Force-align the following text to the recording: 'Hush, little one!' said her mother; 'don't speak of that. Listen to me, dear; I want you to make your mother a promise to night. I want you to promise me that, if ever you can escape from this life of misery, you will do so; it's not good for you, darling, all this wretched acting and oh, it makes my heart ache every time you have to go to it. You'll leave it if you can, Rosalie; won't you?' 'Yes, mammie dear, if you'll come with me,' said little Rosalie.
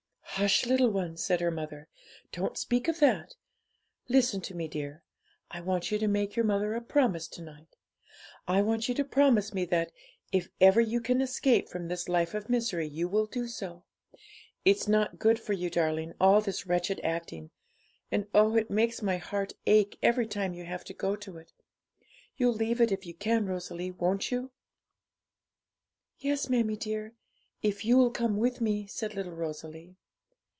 'Hush, 0.35 0.65
little 0.65 0.89
one!' 0.89 1.17
said 1.17 1.39
her 1.41 1.51
mother; 1.51 1.87
'don't 2.31 2.57
speak 2.57 2.87
of 2.87 2.99
that. 2.99 3.35
Listen 4.07 4.39
to 4.41 4.55
me, 4.55 4.67
dear; 4.67 5.03
I 5.51 5.59
want 5.61 5.91
you 5.91 5.99
to 5.99 6.07
make 6.07 6.35
your 6.35 6.45
mother 6.45 6.73
a 6.73 6.81
promise 6.81 7.27
to 7.27 7.43
night. 7.43 7.75
I 8.47 8.61
want 8.63 8.87
you 8.89 8.95
to 8.95 9.03
promise 9.03 9.53
me 9.53 9.65
that, 9.65 9.91
if 10.31 10.49
ever 10.61 10.79
you 10.81 10.99
can 11.01 11.21
escape 11.21 11.67
from 11.69 11.89
this 11.89 12.09
life 12.09 12.33
of 12.33 12.49
misery, 12.49 12.87
you 12.87 13.07
will 13.09 13.27
do 13.27 13.45
so; 13.47 13.83
it's 14.65 14.87
not 14.87 15.19
good 15.19 15.37
for 15.37 15.51
you, 15.53 15.69
darling, 15.69 16.13
all 16.19 16.41
this 16.41 16.65
wretched 16.65 16.99
acting 17.03 17.51
and 18.09 18.25
oh, 18.33 18.55
it 18.55 18.71
makes 18.71 19.01
my 19.03 19.17
heart 19.17 19.53
ache 19.67 19.99
every 20.01 20.25
time 20.25 20.55
you 20.55 20.63
have 20.63 20.85
to 20.85 20.93
go 20.93 21.15
to 21.17 21.37
it. 21.37 21.51
You'll 22.37 22.53
leave 22.55 22.79
it 22.81 22.91
if 22.91 23.05
you 23.05 23.13
can, 23.13 23.45
Rosalie; 23.45 23.91
won't 23.91 24.31
you?' 24.31 24.51
'Yes, 26.17 26.49
mammie 26.49 26.77
dear, 26.77 27.13
if 27.61 27.85
you'll 27.85 28.11
come 28.11 28.37
with 28.37 28.59
me,' 28.59 28.87
said 28.87 29.13
little 29.13 29.35
Rosalie. 29.35 29.97